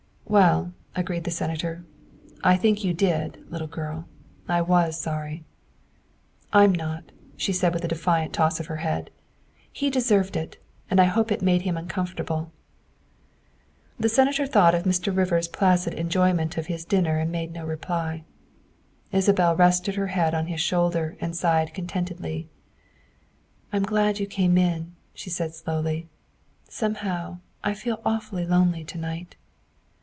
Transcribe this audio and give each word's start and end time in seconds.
"Well," 0.41 0.71
agreed 0.95 1.25
the 1.25 1.29
Senator," 1.31 1.83
I 2.41 2.55
think 2.55 2.85
you 2.85 2.93
did, 2.93 3.43
little 3.51 3.67
girl. 3.67 4.07
I 4.47 4.61
was 4.61 4.97
sorry." 4.97 5.43
"I'm 6.53 6.71
not," 6.71 7.11
she 7.35 7.51
said 7.51 7.73
with 7.73 7.83
a 7.83 7.89
defiant 7.89 8.31
toss 8.31 8.57
of 8.61 8.67
her 8.67 8.77
head," 8.77 9.09
he 9.73 9.89
deserved 9.89 10.37
it, 10.37 10.55
and 10.89 11.01
I 11.01 11.03
hope 11.03 11.33
it 11.33 11.41
made 11.41 11.63
him 11.63 11.75
uncom 11.75 12.07
fortable." 12.07 12.49
The 13.99 14.07
Senator 14.07 14.47
thought 14.47 14.73
of 14.73 14.83
Mr. 14.83 15.13
Rivers 15.13 15.45
's 15.47 15.47
placid 15.49 15.93
enjoy 15.95 16.31
ment 16.31 16.55
of 16.57 16.67
his 16.67 16.85
dinner 16.85 17.17
and 17.17 17.29
made 17.29 17.51
no 17.51 17.65
reply. 17.65 18.23
Isabel 19.11 19.53
rested 19.53 19.95
her 19.95 20.07
head 20.07 20.33
on 20.33 20.47
his 20.47 20.61
shoulder 20.61 21.17
and 21.19 21.35
sighed 21.35 21.73
contentedly." 21.73 22.47
I'm 23.73 23.83
glad 23.83 24.17
you 24.19 24.27
came 24.27 24.57
in," 24.57 24.95
she 25.13 25.29
said 25.29 25.53
slowly;" 25.53 26.07
some 26.69 26.93
how 27.03 27.39
I 27.65 27.73
feel 27.73 27.99
awfully 28.05 28.45
lonely 28.45 28.85
to 28.85 28.97
night." 28.97 29.35